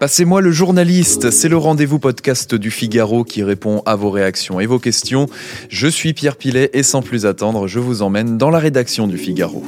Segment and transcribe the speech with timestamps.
[0.00, 4.66] Passez-moi le journaliste, c'est le rendez-vous podcast du Figaro qui répond à vos réactions et
[4.66, 5.26] vos questions.
[5.70, 9.18] Je suis Pierre Pilet et sans plus attendre, je vous emmène dans la rédaction du
[9.18, 9.64] Figaro.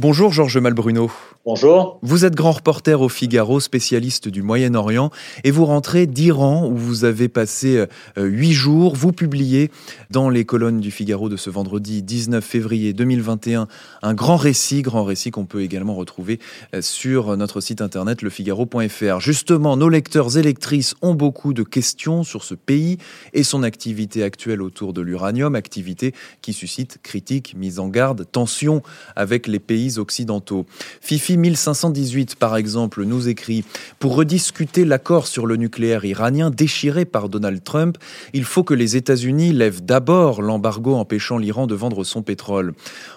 [0.00, 1.10] Bonjour Georges Malbruno.
[1.44, 1.98] Bonjour.
[2.02, 5.10] Vous êtes grand reporter au Figaro, spécialiste du Moyen-Orient,
[5.42, 7.84] et vous rentrez d'Iran où vous avez passé
[8.16, 8.94] euh, huit jours.
[8.94, 9.72] Vous publiez
[10.10, 13.66] dans les colonnes du Figaro de ce vendredi 19 février 2021
[14.02, 16.38] un grand récit, grand récit qu'on peut également retrouver
[16.74, 19.18] euh, sur notre site internet lefigaro.fr.
[19.18, 22.98] Justement, nos lecteurs et lectrices ont beaucoup de questions sur ce pays
[23.32, 28.82] et son activité actuelle autour de l'uranium, activité qui suscite critiques, mise en garde, tensions
[29.16, 30.66] avec les pays occidentaux.
[31.00, 33.64] Fifi 1518, par exemple, nous écrit
[33.98, 37.96] Pour rediscuter l'accord sur le nucléaire iranien déchiré par Donald Trump,
[38.34, 42.74] il faut que les États-Unis lèvent d'abord l'embargo empêchant l'Iran de vendre son pétrole.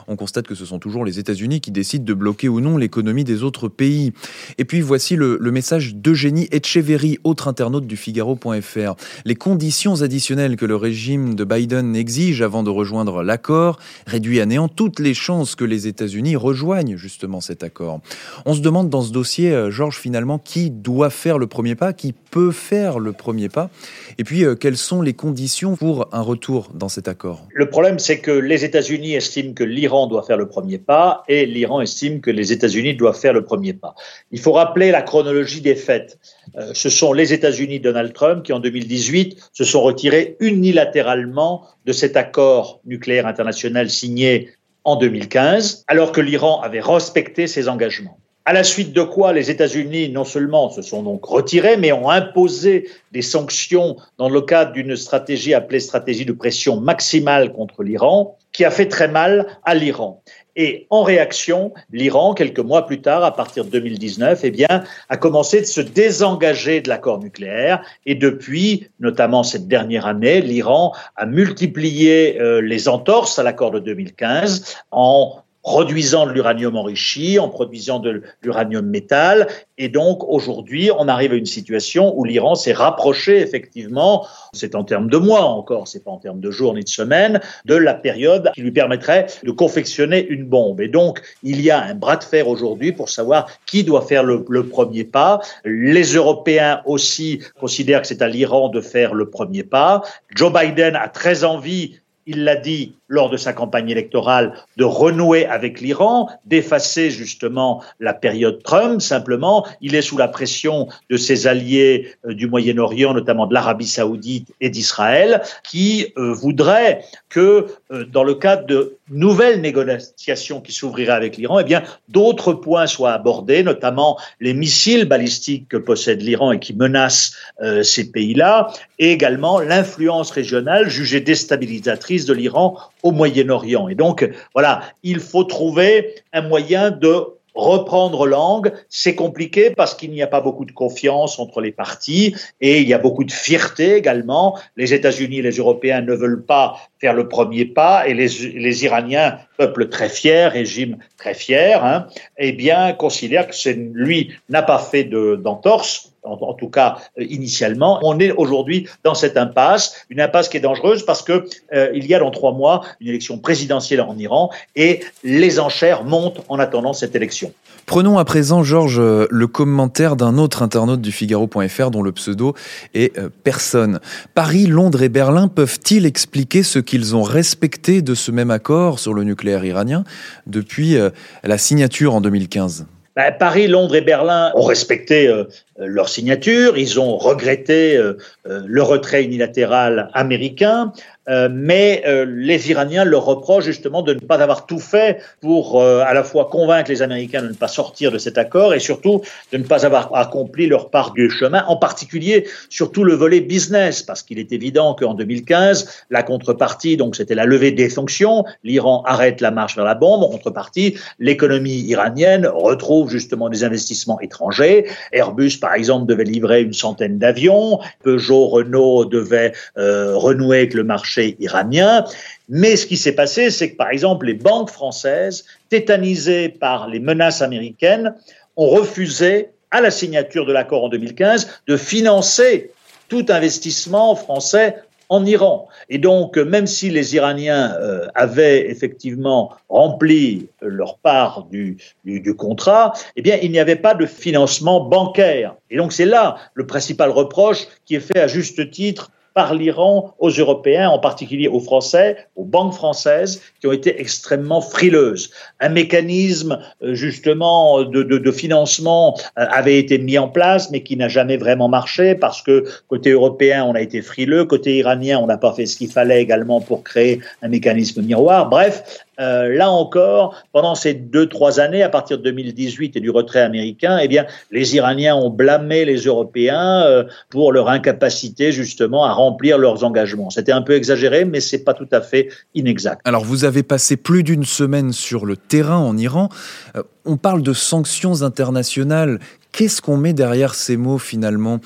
[0.07, 3.23] On constate que ce sont toujours les États-Unis qui décident de bloquer ou non l'économie
[3.23, 4.13] des autres pays.
[4.57, 8.95] Et puis voici le, message d'Eugénie Etcheverry, autre internaute du Figaro.fr.
[9.25, 14.45] Les conditions additionnelles que le régime de Biden exige avant de rejoindre l'accord réduit à
[14.45, 16.60] néant toutes les chances que les États-Unis rejoignent
[16.95, 18.01] justement cet accord.
[18.45, 21.93] On se demande dans ce dossier, euh, Georges, finalement, qui doit faire le premier pas,
[21.93, 23.69] qui peut faire le premier pas,
[24.17, 27.47] et puis euh, quelles sont les conditions pour un retour dans cet accord?
[27.53, 31.45] Le problème, c'est que les États-Unis estiment que l'Iran doit faire le premier pas, et
[31.45, 33.95] l'Iran estime que les États-Unis doivent faire le premier pas.
[34.31, 36.19] Il faut rappeler la chronologie des faits.
[36.57, 41.93] Euh, ce sont les États-Unis, Donald Trump, qui en 2018 se sont retirés unilatéralement de
[41.93, 44.49] cet accord nucléaire international signé
[44.83, 48.17] en 2015, alors que l'Iran avait respecté ses engagements.
[48.45, 52.09] À la suite de quoi les États-Unis non seulement se sont donc retirés, mais ont
[52.09, 58.37] imposé des sanctions dans le cadre d'une stratégie appelée stratégie de pression maximale contre l'Iran,
[58.51, 60.21] qui a fait très mal à l'Iran.
[60.55, 65.17] Et en réaction, l'Iran, quelques mois plus tard, à partir de 2019, eh bien, a
[65.17, 67.81] commencé de se désengager de l'accord nucléaire.
[68.05, 73.79] Et depuis, notamment cette dernière année, l'Iran a multiplié euh, les entorses à l'accord de
[73.79, 79.47] 2015 en produisant de l'uranium enrichi, en produisant de l'uranium métal.
[79.77, 84.83] Et donc, aujourd'hui, on arrive à une situation où l'Iran s'est rapproché, effectivement, c'est en
[84.83, 87.93] termes de mois encore, c'est pas en termes de jours ni de semaines, de la
[87.93, 90.81] période qui lui permettrait de confectionner une bombe.
[90.81, 94.23] Et donc, il y a un bras de fer aujourd'hui pour savoir qui doit faire
[94.23, 95.41] le, le premier pas.
[95.63, 100.01] Les Européens aussi considèrent que c'est à l'Iran de faire le premier pas.
[100.35, 105.45] Joe Biden a très envie il l'a dit lors de sa campagne électorale, de renouer
[105.45, 109.01] avec l'Iran, d'effacer justement la période Trump.
[109.01, 113.87] Simplement, il est sous la pression de ses alliés euh, du Moyen-Orient, notamment de l'Arabie
[113.87, 120.71] saoudite et d'Israël, qui euh, voudraient que, euh, dans le cadre de nouvelles négociations qui
[120.71, 126.21] s'ouvriraient avec l'Iran, eh bien, d'autres points soient abordés, notamment les missiles balistiques que possède
[126.21, 127.35] l'Iran et qui menacent
[127.83, 133.87] ces pays-là, et également l'influence régionale jugée déstabilisatrice de l'Iran au Moyen-Orient.
[133.89, 140.11] Et donc, voilà, il faut trouver un moyen de reprendre langue, c'est compliqué parce qu'il
[140.11, 143.31] n'y a pas beaucoup de confiance entre les partis et il y a beaucoup de
[143.31, 144.57] fierté également.
[144.77, 149.39] Les États-Unis et les Européens ne veulent pas faire le premier pas et les, Iraniens,
[149.57, 152.07] peuple très fier, régime très fier, hein,
[152.37, 157.99] eh bien considèrent que lui n'a pas fait d'entorse en, tout cas euh, initialement.
[158.03, 162.05] On est aujourd'hui dans cette impasse, une impasse qui est dangereuse parce que euh, il
[162.05, 166.59] y a dans trois mois une élection présidentielle en Iran et les enchères montent en
[166.59, 167.53] attendant cette élection.
[167.85, 172.53] Prenons à présent, Georges, euh, le commentaire d'un autre internaute du Figaro.fr dont le pseudo
[172.93, 173.11] est
[173.43, 173.99] Personne.
[174.33, 179.13] Paris, Londres et Berlin peuvent-ils expliquer ce qu'ils ont respecté de ce même accord sur
[179.13, 180.03] le nucléaire iranien
[180.47, 180.97] depuis
[181.43, 182.85] la signature en 2015
[183.15, 185.43] ben, Paris, Londres et Berlin ont respecté euh,
[185.87, 188.17] leur signature, ils ont regretté euh,
[188.47, 190.93] euh, le retrait unilatéral américain,
[191.29, 195.79] euh, mais euh, les Iraniens leur reprochent justement de ne pas avoir tout fait pour
[195.79, 198.79] euh, à la fois convaincre les Américains de ne pas sortir de cet accord et
[198.79, 203.39] surtout de ne pas avoir accompli leur part du chemin, en particulier surtout le volet
[203.39, 208.43] business, parce qu'il est évident qu'en 2015, la contrepartie, donc c'était la levée des sanctions,
[208.63, 214.19] l'Iran arrête la marche vers la bombe, en contrepartie, l'économie iranienne retrouve justement des investissements
[214.21, 214.87] étrangers.
[215.11, 221.35] Airbus, par exemple, devait livrer une centaine d'avions, Peugeot, Renault devait renouer avec le marché
[221.39, 222.05] iranien.
[222.49, 226.99] Mais ce qui s'est passé, c'est que par exemple, les banques françaises, tétanisées par les
[226.99, 228.13] menaces américaines,
[228.57, 232.71] ont refusé, à la signature de l'accord en 2015, de financer
[233.07, 234.75] tout investissement français
[235.11, 235.67] en Iran.
[235.89, 242.93] Et donc, même si les Iraniens euh, avaient effectivement rempli leur part du, du, contrat,
[243.17, 245.55] eh bien, il n'y avait pas de financement bancaire.
[245.69, 250.13] Et donc, c'est là le principal reproche qui est fait à juste titre par l'Iran
[250.19, 255.31] aux Européens, en particulier aux Français, aux banques françaises, qui ont été extrêmement frileuses.
[255.59, 260.97] Un mécanisme euh, justement de, de, financement euh, avait été mis en place, mais qui
[260.97, 265.27] n'a jamais vraiment marché parce que côté européen, on a été frileux, côté iranien, on
[265.27, 268.49] n'a pas fait ce qu'il fallait également pour créer un mécanisme miroir.
[268.49, 273.09] Bref, euh, là encore, pendant ces deux, trois années, à partir de 2018 et du
[273.09, 279.05] retrait américain, eh bien, les Iraniens ont blâmé les Européens euh, pour leur incapacité justement
[279.05, 280.29] à remplir leurs engagements.
[280.29, 283.01] C'était un peu exagéré, mais c'est pas tout à fait inexact.
[283.03, 286.29] Alors, vous avez passé plus d'une semaine sur le terrain en Iran.
[286.75, 289.19] Euh, on parle de sanctions internationales.
[289.51, 291.59] Qu'est-ce qu'on met derrière ces mots finalement?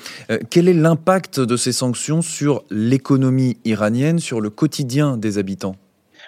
[0.50, 5.76] Quel est l'impact de ces sanctions sur l'économie iranienne, sur le quotidien des habitants?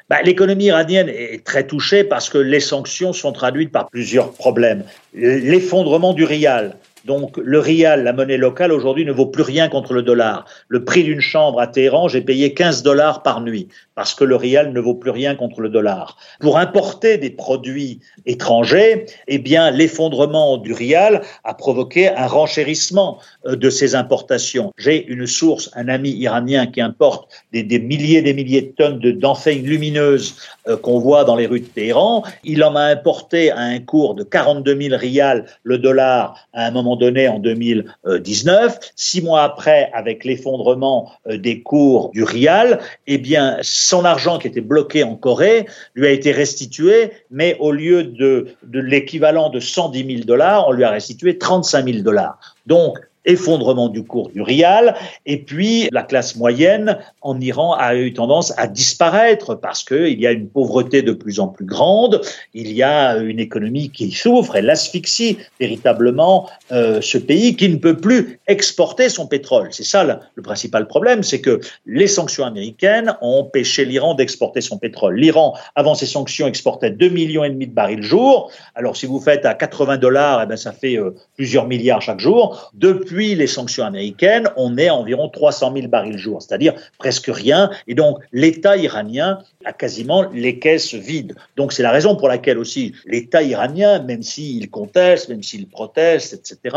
[0.09, 4.85] Bah, l'économie iranienne est très touchée parce que les sanctions sont traduites par plusieurs problèmes.
[5.13, 6.77] L'effondrement du rial,
[7.09, 10.45] donc le rial, la monnaie locale, aujourd'hui ne vaut plus rien contre le dollar.
[10.69, 14.37] Le prix d'une chambre à Téhéran, j'ai payé 15 dollars par nuit parce que le
[14.37, 16.19] rial ne vaut plus rien contre le dollar.
[16.39, 23.57] Pour importer des produits étrangers, eh bien l'effondrement du rial a provoqué un renchérissement euh,
[23.57, 24.71] de ces importations.
[24.77, 29.01] J'ai une source, un ami iranien qui importe des, milliers et des milliers de tonnes
[29.19, 30.37] d'enseignes lumineuses
[30.69, 32.23] euh, qu'on voit dans les rues de Téhéran.
[32.45, 36.71] Il en a importé à un cours de 42 000 rials le dollar à un
[36.71, 38.79] moment donné en 2019.
[38.97, 44.49] Six mois après, avec l'effondrement euh, des cours du rial, eh bien, son argent qui
[44.49, 49.61] était bloqué en Corée lui a été restitué, mais au lieu de, de l'équivalent de
[49.61, 52.39] 110 000 dollars, on lui a restitué 35 000 dollars.
[52.67, 52.99] Donc,
[53.29, 54.97] effondrement du cours du rial,
[55.27, 60.27] et puis la classe moyenne en Iran a eu tendance à disparaître parce qu'il y
[60.27, 62.21] a une pauvreté de plus en plus grande,
[62.55, 67.77] il y a une économie qui souffre, elle asphyxie véritablement euh, ce pays qui ne
[67.77, 69.69] peut plus exporter son pétrole.
[69.71, 74.79] C'est ça le, principal problème, c'est que les sanctions américaines ont empêché l'Iran d'exporter son
[74.79, 75.17] pétrole.
[75.17, 78.51] L'Iran, avant ces sanctions, exportait 2 millions et demi de barils jour.
[78.75, 82.21] Alors si vous faites à 80 dollars, eh ben, ça fait euh, plusieurs milliards chaque
[82.21, 82.71] jour.
[82.75, 87.27] Depuis depuis les sanctions américaines, on est à environ 300 000 barils jour, c'est-à-dire presque
[87.27, 87.69] rien.
[87.89, 91.35] Et donc, l'État iranien a quasiment les caisses vides.
[91.57, 96.33] Donc, c'est la raison pour laquelle aussi l'État iranien, même s'il conteste, même s'il proteste,
[96.33, 96.77] etc.,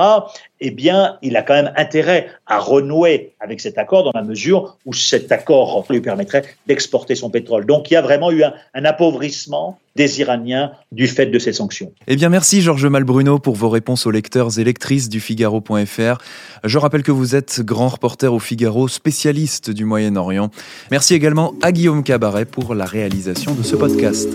[0.62, 4.78] eh bien, il a quand même intérêt à renouer avec cet accord dans la mesure
[4.86, 7.66] où cet accord lui permettrait d'exporter son pétrole.
[7.66, 11.92] Donc, il y a vraiment eu un, appauvrissement des Iraniens du fait de ces sanctions.
[12.08, 16.18] Eh bien, merci Georges Malbruno pour vos réponses aux lecteurs et lectrices du Figaro.fr.
[16.64, 20.52] Je rappelle que vous êtes grand reporter au Figaro, spécialiste du Moyen-Orient.
[20.92, 24.30] Merci également à Guillaume Cabaret pour la réalisation de ce podcast.